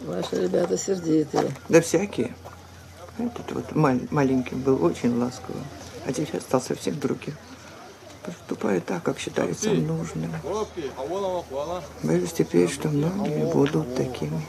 Ваши 0.00 0.42
ребята 0.42 0.76
сердитые. 0.76 1.54
Да 1.68 1.80
всякие. 1.80 2.34
Этот 3.18 3.52
вот 3.52 3.74
маленький 4.10 4.54
был 4.54 4.82
очень 4.82 5.16
ласковый, 5.16 5.62
а 6.06 6.12
теперь 6.12 6.40
стал 6.40 6.62
совсем 6.62 6.98
другим. 6.98 7.34
Поступаю 8.24 8.80
так, 8.80 9.02
как 9.02 9.18
считается 9.18 9.70
нужным. 9.70 10.30
Боюсь 12.02 12.32
теперь, 12.32 12.70
что 12.70 12.88
многие 12.88 13.52
будут 13.52 13.94
такими. 13.96 14.40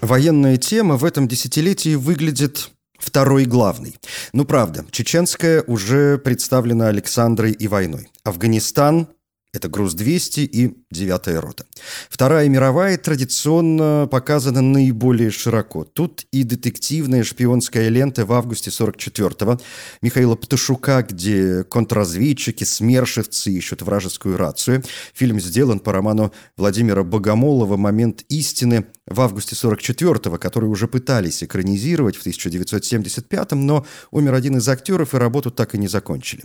Военная 0.00 0.56
тема 0.56 0.96
в 0.96 1.04
этом 1.04 1.28
десятилетии 1.28 1.94
выглядит 1.94 2.70
второй 2.98 3.44
главной. 3.44 3.96
Ну, 4.32 4.44
правда, 4.44 4.84
чеченская 4.90 5.62
уже 5.66 6.18
представлена 6.18 6.88
Александрой 6.88 7.52
и 7.52 7.68
войной. 7.68 8.08
Афганистан 8.24 9.08
это 9.52 9.68
«Груз-200» 9.68 10.44
и 10.44 10.76
«Девятая 10.90 11.40
рота». 11.40 11.66
Вторая 12.08 12.48
мировая 12.48 12.96
традиционно 12.98 14.08
показана 14.10 14.60
наиболее 14.60 15.30
широко. 15.30 15.84
Тут 15.84 16.26
и 16.30 16.44
детективная 16.44 17.24
шпионская 17.24 17.88
лента 17.88 18.24
в 18.24 18.32
августе 18.32 18.70
44-го 18.70 19.60
Михаила 20.02 20.36
Пташука, 20.36 21.02
где 21.08 21.64
контрразведчики, 21.64 22.64
смершевцы 22.64 23.50
ищут 23.50 23.82
вражескую 23.82 24.36
рацию. 24.36 24.84
Фильм 25.14 25.40
сделан 25.40 25.80
по 25.80 25.92
роману 25.92 26.32
Владимира 26.56 27.02
Богомолова 27.02 27.76
«Момент 27.76 28.24
истины» 28.28 28.86
в 29.06 29.20
августе 29.20 29.56
44-го, 29.56 30.38
который 30.38 30.68
уже 30.68 30.86
пытались 30.86 31.42
экранизировать 31.42 32.16
в 32.16 32.24
1975-м, 32.24 33.66
но 33.66 33.84
умер 34.12 34.34
один 34.34 34.58
из 34.58 34.68
актеров, 34.68 35.14
и 35.14 35.18
работу 35.18 35.50
так 35.50 35.74
и 35.74 35.78
не 35.78 35.88
закончили. 35.88 36.44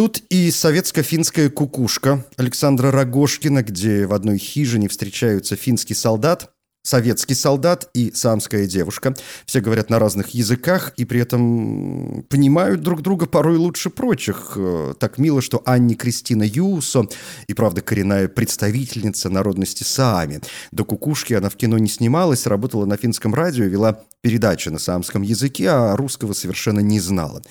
Тут 0.00 0.22
и 0.30 0.50
советско-финская 0.50 1.50
кукушка 1.50 2.24
Александра 2.38 2.90
Рогошкина, 2.90 3.62
где 3.62 4.06
в 4.06 4.14
одной 4.14 4.38
хижине 4.38 4.88
встречаются 4.88 5.56
финский 5.56 5.92
солдат, 5.92 6.54
советский 6.82 7.34
солдат 7.34 7.88
и 7.94 8.12
самская 8.12 8.66
девушка. 8.66 9.14
Все 9.46 9.60
говорят 9.60 9.90
на 9.90 9.98
разных 9.98 10.30
языках 10.30 10.92
и 10.96 11.04
при 11.04 11.20
этом 11.20 12.24
понимают 12.28 12.80
друг 12.80 13.02
друга 13.02 13.26
порой 13.26 13.56
лучше 13.56 13.90
прочих. 13.90 14.52
Э, 14.56 14.94
так 14.98 15.18
мило, 15.18 15.42
что 15.42 15.62
Анни 15.66 15.94
Кристина 15.94 16.42
Юсо, 16.42 17.06
и 17.46 17.54
правда 17.54 17.82
коренная 17.82 18.28
представительница 18.28 19.28
народности 19.30 19.82
Саами. 19.82 20.40
До 20.72 20.84
кукушки 20.84 21.34
она 21.34 21.50
в 21.50 21.56
кино 21.56 21.78
не 21.78 21.88
снималась, 21.88 22.46
работала 22.46 22.86
на 22.86 22.96
финском 22.96 23.34
радио, 23.34 23.64
вела 23.64 24.00
передачи 24.22 24.68
на 24.68 24.78
самском 24.78 25.22
языке, 25.22 25.68
а 25.68 25.96
русского 25.96 26.32
совершенно 26.32 26.80
не 26.80 27.00
знала. 27.00 27.42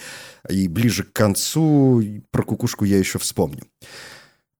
И 0.49 0.67
ближе 0.67 1.03
к 1.03 1.13
концу 1.13 2.03
про 2.31 2.43
кукушку 2.43 2.85
я 2.85 2.97
еще 2.97 3.19
вспомню. 3.19 3.63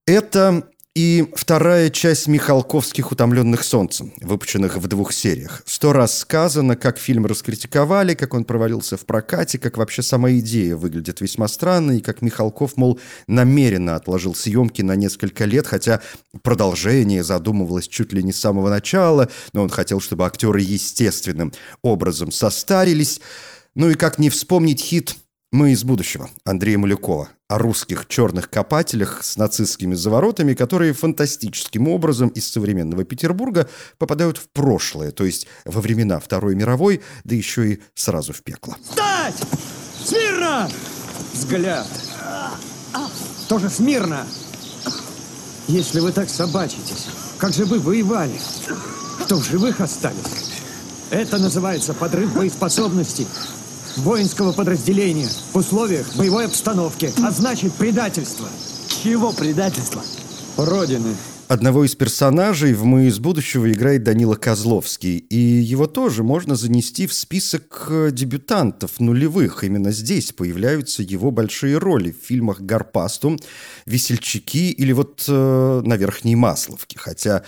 Это 0.06 0.69
и 0.96 1.24
вторая 1.36 1.88
часть 1.88 2.26
Михалковских 2.26 3.12
«Утомленных 3.12 3.62
солнцем», 3.62 4.12
выпущенных 4.20 4.76
в 4.76 4.88
двух 4.88 5.12
сериях. 5.12 5.62
Сто 5.64 5.92
раз 5.92 6.18
сказано, 6.18 6.74
как 6.74 6.98
фильм 6.98 7.26
раскритиковали, 7.26 8.14
как 8.14 8.34
он 8.34 8.44
провалился 8.44 8.96
в 8.96 9.06
прокате, 9.06 9.58
как 9.58 9.76
вообще 9.76 10.02
сама 10.02 10.32
идея 10.32 10.74
выглядит 10.74 11.20
весьма 11.20 11.46
странно, 11.46 11.92
и 11.92 12.00
как 12.00 12.22
Михалков, 12.22 12.76
мол, 12.76 12.98
намеренно 13.28 13.94
отложил 13.94 14.34
съемки 14.34 14.82
на 14.82 14.96
несколько 14.96 15.44
лет, 15.44 15.68
хотя 15.68 16.00
продолжение 16.42 17.22
задумывалось 17.22 17.86
чуть 17.86 18.12
ли 18.12 18.24
не 18.24 18.32
с 18.32 18.40
самого 18.40 18.68
начала, 18.68 19.28
но 19.52 19.62
он 19.62 19.68
хотел, 19.68 20.00
чтобы 20.00 20.26
актеры 20.26 20.60
естественным 20.60 21.52
образом 21.82 22.32
состарились. 22.32 23.20
Ну 23.76 23.90
и 23.90 23.94
как 23.94 24.18
не 24.18 24.28
вспомнить 24.28 24.80
хит 24.80 25.14
«Мы 25.52 25.72
из 25.72 25.82
будущего» 25.82 26.30
Андрея 26.44 26.78
Малюкова 26.78 27.28
о 27.48 27.58
русских 27.58 28.06
черных 28.06 28.48
копателях 28.48 29.24
с 29.24 29.36
нацистскими 29.36 29.96
заворотами, 29.96 30.54
которые 30.54 30.92
фантастическим 30.92 31.88
образом 31.88 32.28
из 32.28 32.48
современного 32.48 33.02
Петербурга 33.02 33.68
попадают 33.98 34.38
в 34.38 34.48
прошлое, 34.50 35.10
то 35.10 35.24
есть 35.24 35.48
во 35.64 35.80
времена 35.80 36.20
Второй 36.20 36.54
мировой, 36.54 37.00
да 37.24 37.34
еще 37.34 37.72
и 37.72 37.82
сразу 37.96 38.32
в 38.32 38.44
пекло. 38.44 38.76
Встать! 38.80 39.42
Смирно! 40.04 40.70
Взгляд. 41.32 41.88
Тоже 43.48 43.68
смирно. 43.70 44.28
Если 45.66 45.98
вы 45.98 46.12
так 46.12 46.30
собачитесь, 46.30 47.08
как 47.38 47.52
же 47.52 47.64
вы 47.64 47.80
воевали? 47.80 48.38
Кто 49.24 49.40
в 49.40 49.44
живых 49.44 49.80
остались? 49.80 50.52
Это 51.10 51.38
называется 51.38 51.92
подрыв 51.92 52.32
боеспособности 52.36 53.26
воинского 53.96 54.52
подразделения 54.52 55.28
в 55.52 55.56
условиях 55.56 56.14
боевой 56.16 56.46
обстановки, 56.46 57.12
а 57.24 57.30
значит 57.30 57.72
предательство. 57.74 58.48
Чего 59.02 59.32
предательство? 59.32 60.02
Родины. 60.56 61.14
Одного 61.50 61.84
из 61.84 61.96
персонажей 61.96 62.74
в 62.74 62.84
«Мы 62.84 63.08
из 63.08 63.18
будущего» 63.18 63.72
играет 63.72 64.04
Данила 64.04 64.36
Козловский, 64.36 65.16
и 65.16 65.36
его 65.36 65.88
тоже 65.88 66.22
можно 66.22 66.54
занести 66.54 67.08
в 67.08 67.12
список 67.12 67.88
э, 67.90 68.10
дебютантов 68.12 69.00
нулевых. 69.00 69.64
Именно 69.64 69.90
здесь 69.90 70.30
появляются 70.30 71.02
его 71.02 71.32
большие 71.32 71.78
роли 71.78 72.12
в 72.12 72.24
фильмах 72.24 72.60
«Гарпастум», 72.60 73.36
«Весельчаки» 73.84 74.70
или 74.70 74.92
вот 74.92 75.24
э, 75.26 75.82
«На 75.84 75.96
верхней 75.96 76.36
Масловке». 76.36 76.96
Хотя 77.00 77.42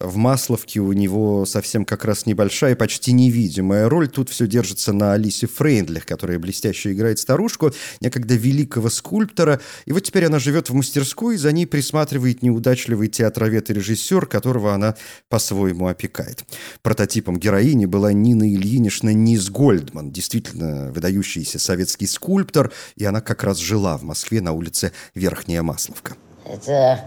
в 0.00 0.16
Масловке 0.16 0.80
у 0.80 0.92
него 0.92 1.46
совсем 1.46 1.84
как 1.84 2.04
раз 2.04 2.26
небольшая, 2.26 2.76
почти 2.76 3.12
невидимая 3.12 3.88
роль. 3.88 4.08
Тут 4.08 4.28
все 4.28 4.46
держится 4.46 4.92
на 4.92 5.14
Алисе 5.14 5.46
Фрейндлих, 5.46 6.04
которая 6.04 6.38
блестяще 6.38 6.92
играет 6.92 7.18
старушку, 7.18 7.72
некогда 8.00 8.34
великого 8.34 8.90
скульптора. 8.90 9.60
И 9.86 9.92
вот 9.92 10.00
теперь 10.00 10.26
она 10.26 10.38
живет 10.38 10.68
в 10.68 10.74
мастерской, 10.74 11.36
и 11.36 11.38
за 11.38 11.52
ней 11.52 11.66
присматривает 11.66 12.42
неудачливый 12.42 13.08
театровед 13.46 13.70
и 13.70 13.72
режиссер, 13.72 14.26
которого 14.26 14.74
она 14.74 14.94
по-своему 15.28 15.88
опекает. 15.88 16.44
Прототипом 16.82 17.38
героини 17.38 17.86
была 17.86 18.12
Нина 18.12 18.44
Ильинична 18.44 19.12
Низ 19.12 19.50
Гольдман, 19.50 20.10
действительно 20.10 20.90
выдающийся 20.92 21.58
советский 21.58 22.06
скульптор, 22.06 22.72
и 22.96 23.04
она 23.04 23.20
как 23.20 23.44
раз 23.44 23.58
жила 23.58 23.96
в 23.96 24.02
Москве 24.02 24.40
на 24.40 24.52
улице 24.52 24.92
Верхняя 25.14 25.62
Масловка. 25.62 26.16
Это 26.44 27.04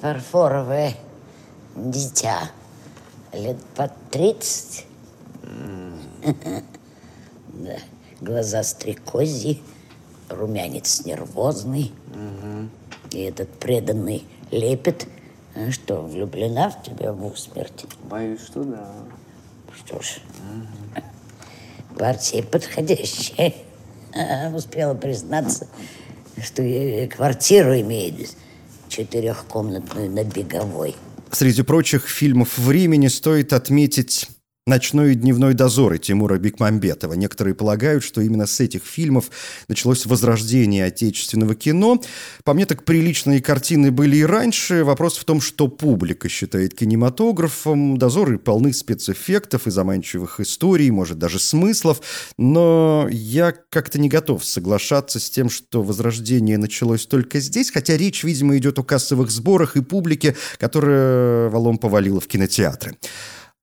фарфоровая 0.00 0.94
дитя, 1.76 2.50
лет 3.32 3.58
под 3.76 3.92
тридцать. 4.10 4.86
Да, 7.50 7.76
глаза 8.20 8.62
стрекози, 8.62 9.60
румянец 10.28 11.04
нервозный. 11.04 11.92
И 13.10 13.18
этот 13.18 13.48
преданный 13.58 14.22
лепет, 14.52 15.06
а 15.06 15.17
что, 15.70 16.02
влюблена 16.02 16.70
в 16.70 16.82
тебя 16.82 17.12
в 17.12 17.24
усмерть? 17.24 17.86
Боюсь, 18.04 18.40
что 18.40 18.64
да. 18.64 18.88
Что 19.76 20.00
ж, 20.00 20.18
партия 21.98 22.42
подходящая. 22.42 23.54
Успела 24.54 24.94
признаться, 24.94 25.68
что 26.42 26.62
квартиру 27.08 27.78
имеет 27.80 28.30
четырехкомнатную 28.88 30.10
на 30.10 30.24
Беговой. 30.24 30.96
Среди 31.30 31.62
прочих 31.62 32.08
фильмов 32.08 32.56
времени 32.56 33.08
стоит 33.08 33.52
отметить 33.52 34.28
«Ночной 34.68 35.12
и 35.12 35.14
дневной 35.14 35.54
дозоры» 35.54 35.96
Тимура 35.96 36.36
Бекмамбетова. 36.36 37.14
Некоторые 37.14 37.54
полагают, 37.54 38.04
что 38.04 38.20
именно 38.20 38.46
с 38.46 38.60
этих 38.60 38.84
фильмов 38.84 39.30
началось 39.66 40.04
возрождение 40.04 40.84
отечественного 40.84 41.54
кино. 41.54 42.02
По 42.44 42.52
мне, 42.52 42.66
так 42.66 42.84
приличные 42.84 43.40
картины 43.40 43.90
были 43.90 44.16
и 44.16 44.24
раньше. 44.24 44.84
Вопрос 44.84 45.16
в 45.16 45.24
том, 45.24 45.40
что 45.40 45.68
публика 45.68 46.28
считает 46.28 46.74
кинематографом. 46.74 47.96
Дозоры 47.96 48.38
полны 48.38 48.74
спецэффектов 48.74 49.66
и 49.66 49.70
заманчивых 49.70 50.38
историй, 50.38 50.90
может, 50.90 51.18
даже 51.18 51.38
смыслов. 51.38 52.02
Но 52.36 53.08
я 53.10 53.54
как-то 53.70 53.98
не 53.98 54.10
готов 54.10 54.44
соглашаться 54.44 55.18
с 55.18 55.30
тем, 55.30 55.48
что 55.48 55.82
возрождение 55.82 56.58
началось 56.58 57.06
только 57.06 57.40
здесь, 57.40 57.70
хотя 57.70 57.96
речь, 57.96 58.22
видимо, 58.22 58.54
идет 58.58 58.78
о 58.78 58.82
кассовых 58.82 59.30
сборах 59.30 59.78
и 59.78 59.80
публике, 59.80 60.36
которая 60.58 61.48
валом 61.48 61.78
повалила 61.78 62.20
в 62.20 62.26
кинотеатры. 62.26 62.98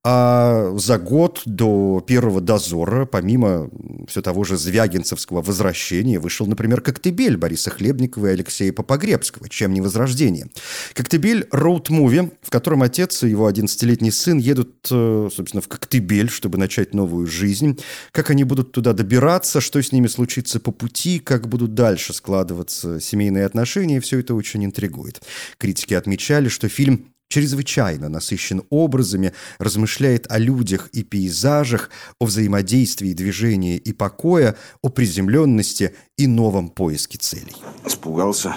А 0.07 0.71
за 0.77 0.99
год 0.99 1.41
до 1.45 1.99
первого 2.05 2.39
дозора, 2.39 3.07
помимо 3.07 3.71
все 4.07 4.21
того 4.21 4.43
же 4.43 4.55
Звягинцевского 4.55 5.41
возвращения, 5.41 6.19
вышел, 6.19 6.45
например, 6.45 6.81
«Коктебель» 6.81 7.37
Бориса 7.37 7.71
Хлебникова 7.71 8.27
и 8.27 8.33
Алексея 8.33 8.71
Попогребского, 8.71 9.49
чем 9.49 9.73
не 9.73 9.81
возрождение. 9.81 10.45
«Коктебель»— 10.93 11.47
роуд-муви, 11.51 12.31
в 12.43 12.51
котором 12.51 12.83
отец 12.83 13.23
и 13.23 13.29
его 13.29 13.49
11-летний 13.49 14.11
сын 14.11 14.37
едут, 14.37 14.75
э, 14.91 15.29
собственно, 15.33 15.61
в 15.61 15.67
Коктебель, 15.67 16.29
чтобы 16.29 16.59
начать 16.59 16.93
новую 16.93 17.25
жизнь. 17.25 17.79
Как 18.11 18.29
они 18.29 18.43
будут 18.43 18.73
туда 18.73 18.93
добираться, 18.93 19.59
что 19.59 19.81
с 19.81 19.91
ними 19.91 20.05
случится 20.05 20.59
по 20.59 20.71
пути, 20.71 21.17
как 21.17 21.49
будут 21.49 21.73
дальше 21.73 22.13
складываться 22.13 22.99
семейные 22.99 23.47
отношения, 23.47 23.99
все 24.01 24.19
это 24.19 24.35
очень 24.35 24.65
интригует. 24.65 25.23
Критики 25.57 25.95
отмечали, 25.95 26.47
что 26.47 26.69
фильм 26.69 27.07
чрезвычайно 27.35 28.07
насыщен 28.07 28.63
образами, 28.69 29.33
размышляет 29.59 30.25
о 30.31 30.37
людях 30.37 30.87
и 30.93 31.03
пейзажах, 31.03 31.89
о 32.17 32.27
взаимодействии 32.27 33.11
движения 33.11 33.75
и 33.75 33.91
покоя, 33.91 34.55
о 34.81 34.87
приземленности 34.87 35.93
и 36.15 36.27
новом 36.27 36.69
поиске 36.69 37.17
целей. 37.17 37.57
Испугался? 37.85 38.55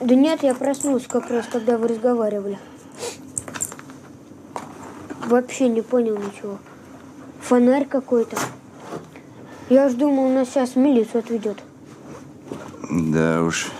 Да 0.00 0.16
нет, 0.16 0.42
я 0.42 0.56
проснулся 0.56 1.08
как 1.08 1.30
раз, 1.30 1.46
когда 1.46 1.78
вы 1.78 1.86
разговаривали. 1.86 2.58
Вообще 5.28 5.68
не 5.68 5.82
понял 5.82 6.18
ничего. 6.18 6.58
Фонарь 7.42 7.86
какой-то. 7.86 8.36
Я 9.70 9.86
уж 9.86 9.92
думал, 9.92 10.32
нас 10.32 10.48
сейчас 10.48 10.74
милицию 10.74 11.20
отведет. 11.20 11.62
Да 12.90 13.44
уж. 13.44 13.70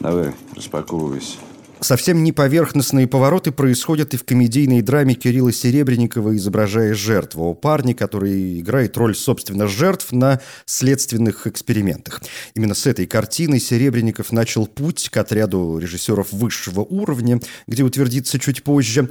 Давай, 0.00 0.34
распаковывайся. 0.54 1.36
Совсем 1.80 2.24
неповерхностные 2.24 3.06
повороты 3.06 3.52
происходят 3.52 4.14
и 4.14 4.16
в 4.16 4.24
комедийной 4.24 4.80
драме 4.80 5.14
Кирилла 5.14 5.52
Серебренникова 5.52 6.34
«Изображая 6.34 6.94
жертву» 6.94 7.44
о 7.44 7.54
парне, 7.54 7.94
который 7.94 8.60
играет 8.60 8.96
роль, 8.96 9.14
собственно, 9.14 9.66
жертв 9.66 10.10
на 10.12 10.40
следственных 10.64 11.46
экспериментах. 11.46 12.22
Именно 12.54 12.74
с 12.74 12.86
этой 12.86 13.06
картиной 13.06 13.60
Серебренников 13.60 14.32
начал 14.32 14.66
путь 14.66 15.10
к 15.10 15.16
отряду 15.18 15.78
режиссеров 15.78 16.32
высшего 16.32 16.80
уровня, 16.80 17.40
где 17.66 17.82
утвердится 17.82 18.38
чуть 18.38 18.62
позже. 18.62 19.10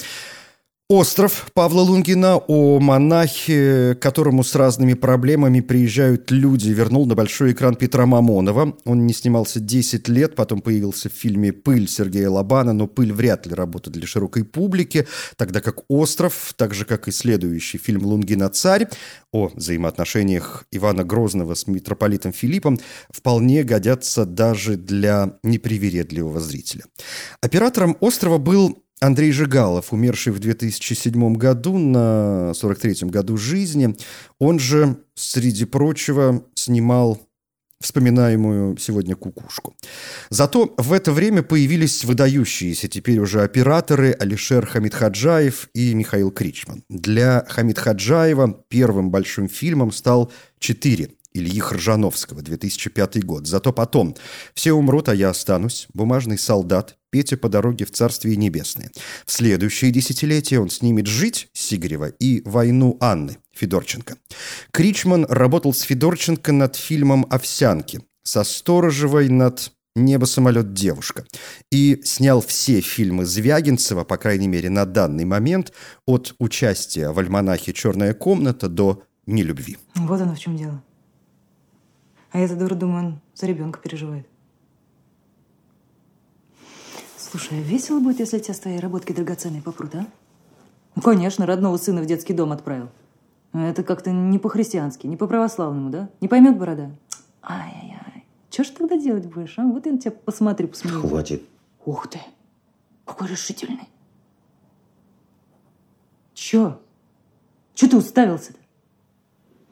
Остров 0.94 1.48
Павла 1.56 1.82
Лунгина 1.82 2.38
о 2.38 2.80
монахе, 2.80 3.96
к 3.96 4.00
которому 4.00 4.44
с 4.44 4.54
разными 4.54 4.94
проблемами 4.94 5.60
приезжают 5.60 6.30
люди, 6.30 6.70
вернул 6.70 7.08
на 7.08 7.16
большой 7.16 7.54
экран 7.54 7.74
Петра 7.74 8.06
Мамонова. 8.06 8.78
Он 8.86 9.08
не 9.08 9.14
снимался 9.16 9.60
10 9.60 10.08
лет, 10.10 10.36
потом 10.36 10.62
появился 10.62 11.10
в 11.10 11.14
фильме 11.14 11.52
«Пыль» 11.52 11.90
Сергея 11.90 12.30
Лобана, 12.30 12.74
но 12.74 12.86
«Пыль» 12.86 13.12
вряд 13.12 13.48
ли 13.48 13.56
работает 13.56 13.98
для 13.98 14.06
широкой 14.06 14.44
публики, 14.44 15.08
тогда 15.36 15.62
как 15.62 15.80
«Остров», 15.88 16.54
так 16.58 16.76
же 16.76 16.86
как 16.86 17.08
и 17.08 17.12
следующий 17.12 17.80
фильм 17.80 18.06
«Лунгина 18.06 18.50
царь» 18.50 18.88
о 19.32 19.48
взаимоотношениях 19.48 20.66
Ивана 20.70 21.04
Грозного 21.04 21.56
с 21.56 21.66
митрополитом 21.66 22.34
Филиппом 22.34 22.80
вполне 23.10 23.64
годятся 23.64 24.28
даже 24.28 24.78
для 24.78 25.40
непривередливого 25.42 26.40
зрителя. 26.40 26.84
Оператором 27.42 27.98
«Острова» 28.00 28.38
был 28.38 28.84
Андрей 29.04 29.34
Жигалов, 29.34 29.92
умерший 29.92 30.32
в 30.32 30.40
2007 30.40 31.36
году 31.36 31.78
на 31.78 32.52
43-м 32.54 33.10
году 33.10 33.36
жизни, 33.36 33.98
он 34.40 34.60
же, 34.60 34.96
среди 35.14 35.66
прочего, 35.66 36.46
снимал 36.56 37.20
вспоминаемую 37.82 38.78
сегодня 38.78 39.18
кукушку. 39.18 39.76
Зато 40.30 40.74
в 40.78 40.94
это 40.94 41.12
время 41.12 41.44
появились 41.44 42.06
выдающиеся 42.06 42.88
теперь 42.88 43.20
уже 43.20 43.44
операторы 43.44 44.14
Алишер 44.14 44.66
Хамидхаджаев 44.66 45.70
и 45.74 45.94
Михаил 45.94 46.32
Кричман. 46.32 46.86
Для 46.88 47.46
Хамидхаджаева 47.50 48.64
первым 48.70 49.12
большим 49.12 49.50
фильмом 49.50 49.92
стал 49.92 50.32
«Четыре» 50.60 51.10
Ильи 51.34 51.60
Хржановского, 51.60 52.42
2005 52.42 53.24
год. 53.26 53.48
Зато 53.48 53.74
потом 53.74 54.16
«Все 54.54 54.74
умрут, 54.74 55.10
а 55.10 55.16
я 55.16 55.30
останусь», 55.30 55.88
«Бумажный 55.94 56.38
солдат», 56.38 56.98
«Петя 57.10 57.38
по 57.38 57.50
дороге 57.50 57.86
в 57.86 57.92
Царствие 57.92 58.36
Небесное». 58.36 58.92
В 59.26 59.32
следующие 59.32 59.92
десятилетия 59.92 60.60
он 60.60 60.70
снимет 60.70 61.08
«Жить» 61.08 61.50
Сигарева 61.54 62.08
и 62.08 62.42
«Войну 62.46 62.98
Анны» 63.00 63.38
Федорченко. 63.54 64.18
Кричман 64.72 65.26
работал 65.30 65.74
с 65.74 65.82
Федорченко 65.82 66.52
над 66.52 66.76
фильмом 66.76 67.26
«Овсянки», 67.30 68.02
со 68.24 68.44
Сторожевой 68.44 69.30
над 69.30 69.72
«Небо, 69.96 70.26
самолет, 70.26 70.74
девушка». 70.74 71.26
И 71.72 72.02
снял 72.04 72.42
все 72.42 72.82
фильмы 72.82 73.26
Звягинцева, 73.26 74.04
по 74.04 74.18
крайней 74.18 74.48
мере, 74.48 74.70
на 74.70 74.86
данный 74.86 75.26
момент, 75.26 75.72
от 76.08 76.36
участия 76.40 77.10
в 77.10 77.20
альманахе 77.20 77.74
«Черная 77.74 78.14
комната» 78.14 78.70
до 78.70 79.04
«Нелюбви». 79.28 79.78
Вот 79.96 80.20
оно 80.20 80.36
в 80.36 80.40
чем 80.40 80.58
дело. 80.58 80.84
А 82.34 82.40
я-то 82.40 82.56
дура 82.56 82.74
думаю, 82.74 83.06
он 83.06 83.20
за 83.36 83.46
ребенка 83.46 83.80
переживает. 83.80 84.28
Слушай, 87.16 87.60
а 87.60 87.62
весело 87.62 88.00
будет, 88.00 88.20
если 88.20 88.40
тебя 88.40 88.56
с 88.56 88.60
твоей 88.60 88.80
работки 88.80 89.14
драгоценной 89.14 89.62
попрут, 89.62 89.94
а? 89.94 90.08
Ну, 90.96 91.02
конечно, 91.04 91.46
родного 91.46 91.78
сына 91.78 92.02
в 92.02 92.08
детский 92.08 92.34
дом 92.34 92.52
отправил. 92.52 92.90
Это 93.54 93.84
как-то 93.84 94.12
не 94.12 94.40
по-христиански, 94.40 95.06
не 95.06 95.16
по-православному, 95.16 95.92
да? 95.92 96.10
Не 96.22 96.28
поймет 96.28 96.58
борода? 96.58 96.90
Ай-яй-яй. 97.44 98.26
Что 98.50 98.64
ж 98.64 98.70
тогда 98.70 98.98
делать 98.98 99.28
будешь, 99.28 99.58
а? 99.60 99.64
Вот 99.64 99.86
я 99.86 99.92
на 99.92 100.00
тебя 100.00 100.12
посмотрю, 100.12 100.68
посмотрю. 100.70 101.02
Хватит. 101.02 101.44
Ух 101.86 102.08
ты, 102.08 102.20
какой 103.06 103.28
решительный. 103.28 103.90
Чё? 106.34 106.80
Чё 107.76 107.88
ты 107.88 107.96
уставился-то? 107.96 108.60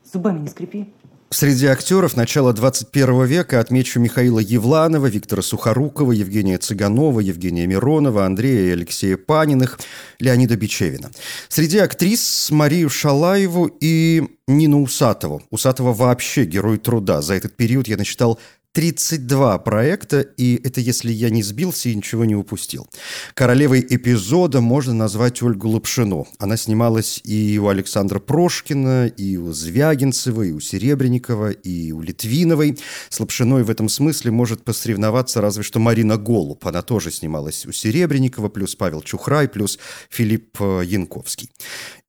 Зубами 0.03 0.39
не 0.39 0.47
скрипи. 0.47 0.93
Среди 1.33 1.67
актеров 1.67 2.17
начала 2.17 2.51
21 2.51 3.23
века 3.23 3.61
отмечу 3.61 4.01
Михаила 4.01 4.39
Евланова, 4.39 5.05
Виктора 5.05 5.41
Сухорукова, 5.41 6.11
Евгения 6.11 6.57
Цыганова, 6.57 7.21
Евгения 7.21 7.65
Миронова, 7.67 8.25
Андрея 8.25 8.67
и 8.67 8.71
Алексея 8.71 9.15
Паниных, 9.15 9.79
Леонида 10.19 10.57
Бичевина. 10.57 11.09
Среди 11.47 11.77
актрис 11.77 12.51
Марию 12.51 12.89
Шалаеву 12.89 13.71
и 13.79 14.23
Нину 14.45 14.83
Усатову. 14.83 15.41
Усатова 15.51 15.93
вообще 15.93 16.43
герой 16.43 16.77
труда. 16.77 17.21
За 17.21 17.33
этот 17.33 17.55
период 17.55 17.87
я 17.87 17.95
насчитал 17.95 18.37
32 18.73 19.57
проекта, 19.59 20.21
и 20.21 20.55
это 20.63 20.79
если 20.79 21.11
я 21.11 21.29
не 21.29 21.43
сбился 21.43 21.89
и 21.89 21.95
ничего 21.95 22.23
не 22.23 22.35
упустил. 22.35 22.87
Королевой 23.33 23.85
эпизода 23.87 24.61
можно 24.61 24.93
назвать 24.93 25.41
Ольгу 25.41 25.67
Лапшину. 25.67 26.25
Она 26.39 26.55
снималась 26.55 27.19
и 27.25 27.59
у 27.59 27.67
Александра 27.67 28.19
Прошкина, 28.19 29.07
и 29.07 29.35
у 29.35 29.51
Звягинцева, 29.51 30.43
и 30.43 30.51
у 30.51 30.61
Серебренникова, 30.61 31.51
и 31.51 31.91
у 31.91 32.01
Литвиновой. 32.01 32.77
С 33.09 33.19
Лапшиной 33.19 33.63
в 33.63 33.69
этом 33.69 33.89
смысле 33.89 34.31
может 34.31 34.63
посоревноваться 34.63 35.41
разве 35.41 35.63
что 35.63 35.79
Марина 35.79 36.17
Голуб. 36.17 36.65
Она 36.65 36.81
тоже 36.81 37.11
снималась 37.11 37.65
у 37.65 37.73
Серебренникова, 37.73 38.47
плюс 38.47 38.75
Павел 38.75 39.01
Чухрай, 39.01 39.49
плюс 39.49 39.79
Филипп 40.09 40.61
э, 40.61 40.83
Янковский. 40.85 41.49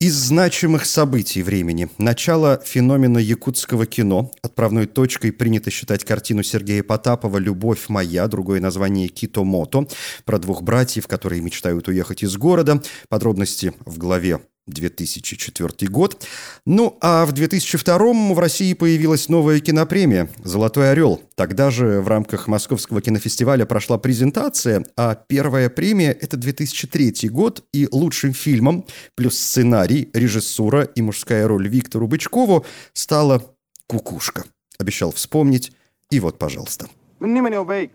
Из 0.02 0.14
значимых 0.14 0.84
событий 0.84 1.44
времени. 1.44 1.88
Начало 1.96 2.60
феномена 2.64 3.18
якутского 3.18 3.86
кино. 3.86 4.32
Отправной 4.42 4.86
точкой 4.86 5.30
принято 5.30 5.70
считать 5.70 6.02
картину 6.02 6.42
Сергея 6.42 6.82
Потапова 6.82 7.38
«Любовь 7.38 7.88
моя», 7.88 8.26
другое 8.26 8.60
название 8.60 9.06
«Кито-мото», 9.06 9.86
про 10.24 10.40
двух 10.40 10.62
братьев, 10.62 11.06
которые 11.06 11.40
мечтают 11.40 11.86
уехать 11.86 12.24
из 12.24 12.36
города. 12.36 12.82
Подробности 13.08 13.74
в 13.86 13.96
главе 13.98 14.40
2004 14.66 15.90
год. 15.90 16.24
Ну, 16.64 16.96
а 17.00 17.26
в 17.26 17.32
2002 17.32 17.98
в 18.32 18.38
России 18.38 18.74
появилась 18.74 19.28
новая 19.28 19.60
кинопремия 19.60 20.28
«Золотой 20.44 20.92
орел». 20.92 21.20
Тогда 21.34 21.70
же 21.70 22.00
в 22.00 22.08
рамках 22.08 22.46
Московского 22.48 23.00
кинофестиваля 23.00 23.66
прошла 23.66 23.98
презентация, 23.98 24.84
а 24.96 25.14
первая 25.14 25.68
премия– 25.68 26.12
это 26.20 26.36
2003 26.36 27.28
год, 27.28 27.64
и 27.72 27.88
лучшим 27.90 28.32
фильмом, 28.32 28.84
плюс 29.14 29.38
сценарий, 29.38 30.10
режиссура 30.12 30.82
и 30.82 31.02
мужская 31.02 31.48
роль 31.48 31.68
Виктору 31.68 32.06
Бычкову 32.06 32.64
стала 32.92 33.42
«Кукушка». 33.86 34.44
Обещал 34.78 35.10
вспомнить, 35.12 35.72
и 36.10 36.20
вот, 36.20 36.38
пожалуйста. 36.38 36.88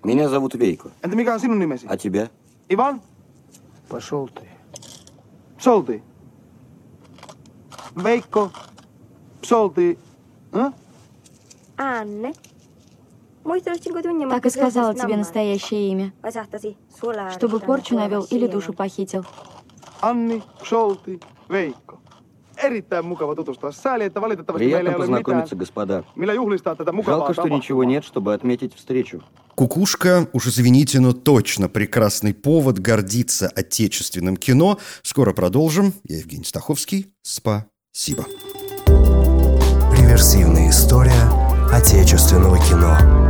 Меня 0.04 0.30
зовут 0.30 0.56
Вейко. 0.56 0.92
А 1.88 1.98
тебя? 1.98 2.30
Иван? 2.70 3.02
Пошел 3.90 4.28
ты. 4.28 4.42
Пшел 5.58 5.84
ты. 5.84 6.02
Veikko, 7.98 8.52
пшел 9.42 9.70
ты, 9.72 9.98
а? 10.52 10.72
Анне. 11.78 12.34
Так 14.30 14.46
и 14.46 14.50
сказала 14.50 14.94
тебе 14.94 15.18
настоящее 15.18 15.90
имя. 15.92 16.14
Чтобы 17.32 17.60
порчу 17.60 17.96
навел 17.96 18.24
или 18.30 18.48
душу 18.48 18.74
похитил. 18.74 19.26
Анни, 20.02 20.44
пшел 20.62 20.96
ты, 20.96 21.20
Veikko. 21.50 21.98
Erittäin 22.58 23.06
mukava 23.06 23.36
tutustua. 23.36 23.72
Sääli, 23.72 24.04
että 24.04 24.22
valitettavasti 24.22 24.66
meillä 24.66 24.90
Приятно 24.90 25.06
познакомиться, 25.06 25.56
mitään, 25.56 25.60
господа. 25.60 26.04
millä 26.16 26.34
juhlistaa 26.34 26.76
tätä 26.76 26.92
mukavaa 26.92 27.20
Жалко, 27.20 27.34
что 27.34 27.48
ничего 27.48 27.84
нет, 27.84 28.04
чтобы 28.04 28.34
отметить 28.34 28.74
встречу. 28.76 29.22
Кукушка, 29.56 30.28
уж 30.34 30.48
извините, 30.48 31.00
но 31.00 31.14
точно 31.14 31.68
прекрасный 31.70 32.34
повод 32.34 32.80
гордиться 32.80 33.48
отечественным 33.56 34.38
кино. 34.38 34.78
Скоро 35.04 35.34
продолжим. 35.34 35.94
Я 36.10 36.18
Евгений 36.18 36.46
Стаховский. 36.46 37.14
Спасибо. 37.98 38.28
Реверсивная 39.98 40.70
история 40.70 41.32
отечественного 41.74 42.60
кино. 42.60 43.27